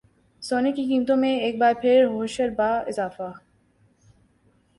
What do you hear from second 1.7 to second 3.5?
پھر ہوشربا اضافہ